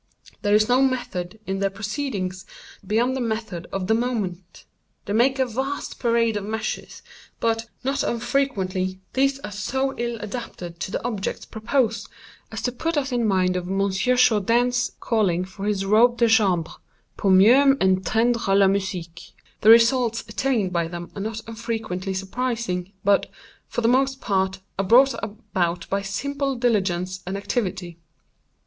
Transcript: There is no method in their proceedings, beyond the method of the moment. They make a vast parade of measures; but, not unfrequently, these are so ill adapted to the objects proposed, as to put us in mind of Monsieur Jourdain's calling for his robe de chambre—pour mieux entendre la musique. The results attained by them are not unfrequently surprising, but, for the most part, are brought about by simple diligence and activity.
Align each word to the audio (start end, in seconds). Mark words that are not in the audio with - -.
There 0.41 0.55
is 0.55 0.67
no 0.67 0.81
method 0.81 1.39
in 1.45 1.59
their 1.59 1.69
proceedings, 1.69 2.43
beyond 2.83 3.15
the 3.15 3.21
method 3.21 3.67
of 3.71 3.85
the 3.85 3.93
moment. 3.93 4.65
They 5.05 5.13
make 5.13 5.37
a 5.37 5.45
vast 5.45 5.99
parade 5.99 6.35
of 6.37 6.43
measures; 6.43 7.03
but, 7.39 7.67
not 7.83 8.01
unfrequently, 8.01 8.99
these 9.13 9.37
are 9.41 9.51
so 9.51 9.93
ill 9.99 10.17
adapted 10.21 10.79
to 10.79 10.89
the 10.91 11.05
objects 11.05 11.45
proposed, 11.45 12.09
as 12.51 12.63
to 12.63 12.71
put 12.71 12.97
us 12.97 13.11
in 13.11 13.27
mind 13.27 13.55
of 13.55 13.67
Monsieur 13.67 14.15
Jourdain's 14.15 14.93
calling 14.99 15.45
for 15.45 15.65
his 15.67 15.85
robe 15.85 16.17
de 16.17 16.27
chambre—pour 16.27 17.29
mieux 17.29 17.77
entendre 17.79 18.55
la 18.55 18.65
musique. 18.67 19.33
The 19.61 19.69
results 19.69 20.21
attained 20.27 20.73
by 20.73 20.87
them 20.87 21.11
are 21.13 21.21
not 21.21 21.41
unfrequently 21.47 22.15
surprising, 22.15 22.91
but, 23.03 23.29
for 23.67 23.81
the 23.81 23.87
most 23.87 24.19
part, 24.19 24.61
are 24.79 24.85
brought 24.85 25.13
about 25.23 25.87
by 25.91 26.01
simple 26.01 26.55
diligence 26.55 27.19
and 27.27 27.37
activity. 27.37 27.99